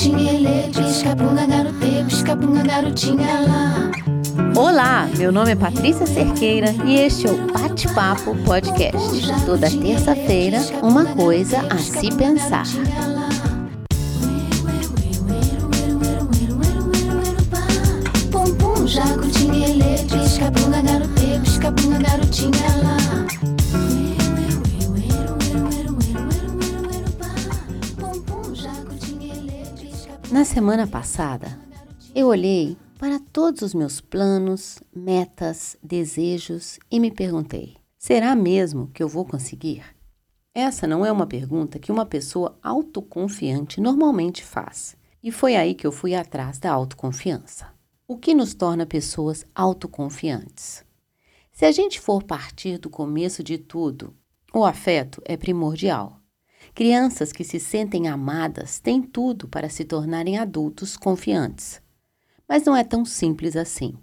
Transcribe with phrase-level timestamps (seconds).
[0.00, 3.90] garotinha ele, pisca-bunga garote, pisca-bunga garotinha lá.
[4.56, 9.44] Olá, meu nome é Patrícia Cerqueira e este é o Bate-Papo Podcast.
[9.44, 12.64] Toda terça-feira, uma coisa a se pensar.
[18.30, 22.69] Pum pum, jacutinha ele, pisca-bunga garote, pisca-bunga garotinha
[30.30, 31.58] Na semana passada,
[32.14, 39.02] eu olhei para todos os meus planos, metas, desejos e me perguntei: será mesmo que
[39.02, 39.82] eu vou conseguir?
[40.54, 44.96] Essa não é uma pergunta que uma pessoa autoconfiante normalmente faz.
[45.20, 47.66] E foi aí que eu fui atrás da autoconfiança.
[48.06, 50.84] O que nos torna pessoas autoconfiantes?
[51.50, 54.14] Se a gente for partir do começo de tudo,
[54.54, 56.19] o afeto é primordial.
[56.74, 61.82] Crianças que se sentem amadas têm tudo para se tornarem adultos confiantes.
[62.48, 63.94] Mas não é tão simples assim.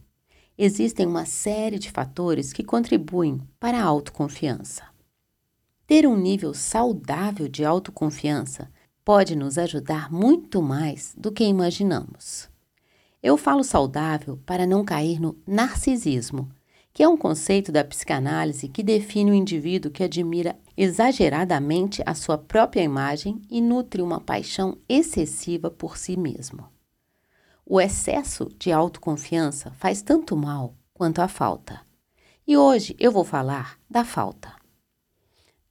[0.58, 4.84] Existem uma série de fatores que contribuem para a autoconfiança.
[5.86, 8.70] Ter um nível saudável de autoconfiança
[9.06, 12.50] pode nos ajudar muito mais do que imaginamos.
[13.24, 16.50] Eu falo saudável para não cair no narcisismo,
[16.98, 22.40] que é um conceito da psicanálise que define o indivíduo que admira exageradamente a sua
[22.40, 26.68] própria imagem e nutre uma paixão excessiva por si mesmo.
[27.64, 31.82] O excesso de autoconfiança faz tanto mal quanto a falta.
[32.48, 34.52] E hoje eu vou falar da falta.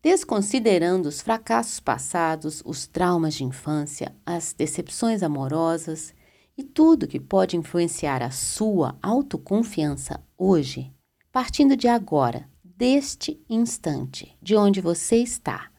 [0.00, 6.14] Desconsiderando os fracassos passados, os traumas de infância, as decepções amorosas
[6.56, 10.94] e tudo que pode influenciar a sua autoconfiança hoje,
[11.36, 15.70] partindo de agora, deste instante, de onde você está,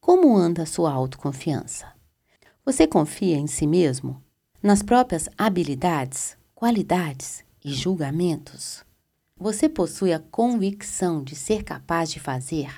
[0.00, 1.92] como anda a sua autoconfiança?
[2.64, 4.24] Você confia em si mesmo?
[4.62, 8.82] Nas próprias habilidades, qualidades e julgamentos?
[9.36, 12.74] Você possui a convicção de ser capaz de fazer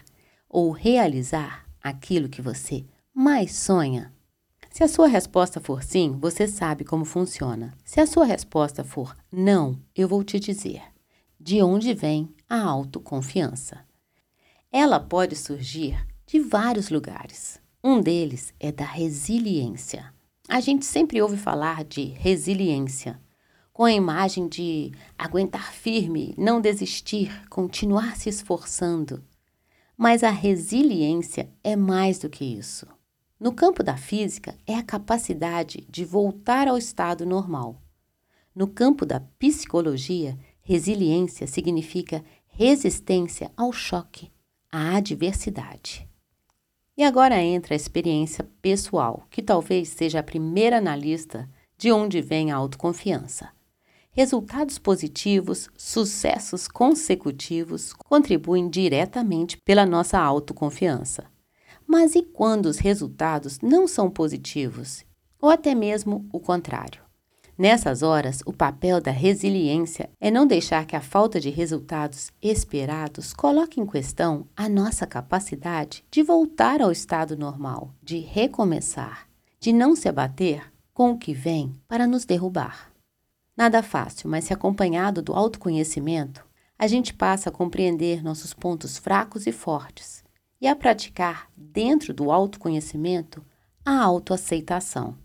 [0.48, 2.84] ou realizar aquilo que você
[3.14, 4.12] mais sonha?
[4.68, 7.72] Se a sua resposta for sim, você sabe como funciona.
[7.84, 10.82] Se a sua resposta for não, eu vou te dizer
[11.46, 13.86] de onde vem a autoconfiança.
[14.72, 17.60] Ela pode surgir de vários lugares.
[17.84, 20.12] Um deles é da resiliência.
[20.48, 23.20] A gente sempre ouve falar de resiliência,
[23.72, 29.22] com a imagem de aguentar firme, não desistir, continuar se esforçando.
[29.96, 32.88] Mas a resiliência é mais do que isso.
[33.38, 37.80] No campo da física, é a capacidade de voltar ao estado normal.
[38.52, 44.32] No campo da psicologia, resiliência significa resistência ao choque,
[44.70, 46.08] à adversidade.
[46.96, 52.20] E agora entra a experiência pessoal, que talvez seja a primeira na lista de onde
[52.20, 53.48] vem a autoconfiança.
[54.10, 61.30] Resultados positivos, sucessos consecutivos contribuem diretamente pela nossa autoconfiança.
[61.86, 65.04] Mas e quando os resultados não são positivos?
[65.40, 67.05] Ou até mesmo o contrário?
[67.58, 73.32] Nessas horas, o papel da resiliência é não deixar que a falta de resultados esperados
[73.32, 79.26] coloque em questão a nossa capacidade de voltar ao estado normal, de recomeçar,
[79.58, 82.92] de não se abater com o que vem para nos derrubar.
[83.56, 86.44] Nada fácil, mas se acompanhado do autoconhecimento,
[86.78, 90.22] a gente passa a compreender nossos pontos fracos e fortes
[90.60, 93.42] e a praticar, dentro do autoconhecimento,
[93.82, 95.16] a autoaceitação.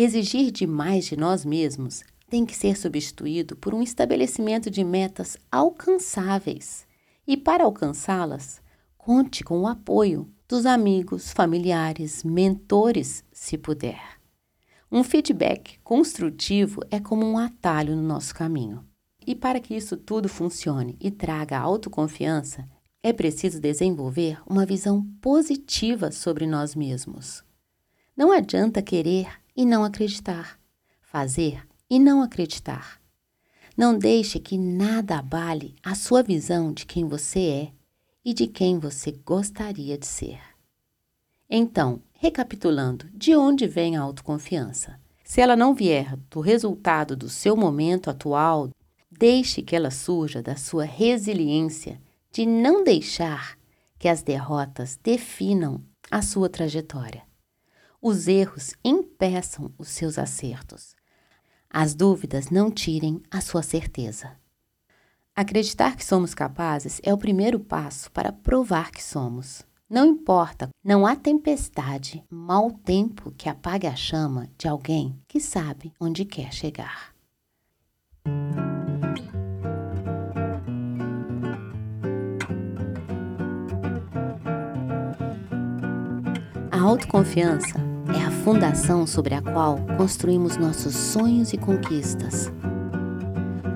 [0.00, 6.86] Exigir demais de nós mesmos tem que ser substituído por um estabelecimento de metas alcançáveis.
[7.26, 8.62] E para alcançá-las,
[8.96, 14.00] conte com o apoio dos amigos, familiares, mentores, se puder.
[14.88, 18.86] Um feedback construtivo é como um atalho no nosso caminho.
[19.26, 22.68] E para que isso tudo funcione e traga autoconfiança,
[23.02, 27.42] é preciso desenvolver uma visão positiva sobre nós mesmos.
[28.16, 29.26] Não adianta querer
[29.58, 30.56] e não acreditar,
[31.00, 33.00] fazer e não acreditar.
[33.76, 37.72] Não deixe que nada abale a sua visão de quem você é
[38.24, 40.38] e de quem você gostaria de ser.
[41.50, 44.96] Então, recapitulando, de onde vem a autoconfiança?
[45.24, 48.70] Se ela não vier do resultado do seu momento atual,
[49.10, 52.00] deixe que ela surja da sua resiliência
[52.30, 53.58] de não deixar
[53.98, 57.27] que as derrotas definam a sua trajetória.
[58.00, 60.94] Os erros impeçam os seus acertos.
[61.68, 64.36] As dúvidas não tirem a sua certeza.
[65.34, 69.66] Acreditar que somos capazes é o primeiro passo para provar que somos.
[69.90, 75.92] Não importa, não há tempestade, mau tempo que apague a chama de alguém que sabe
[75.98, 77.12] onde quer chegar.
[86.70, 87.87] A autoconfiança
[88.48, 92.50] fundação sobre a qual construímos nossos sonhos e conquistas,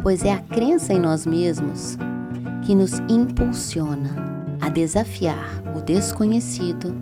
[0.03, 1.99] pois é a crença em nós mesmos
[2.65, 4.17] que nos impulsiona
[4.63, 6.95] a desafiar o desconhecido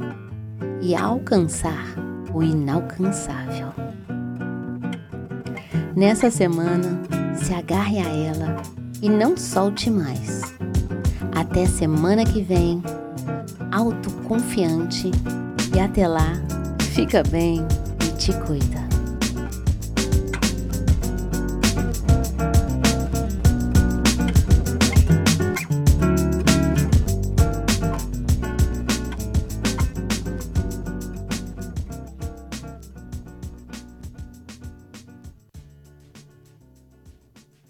[0.82, 1.94] e a alcançar
[2.34, 3.68] o inalcançável.
[5.94, 7.00] Nessa semana,
[7.36, 8.56] se agarre a ela
[9.00, 10.42] e não solte mais.
[11.36, 12.82] Até semana que vem,
[13.70, 15.12] autoconfiante
[15.72, 16.32] e até lá,
[16.94, 17.66] fica bem
[18.04, 18.89] e te cuida.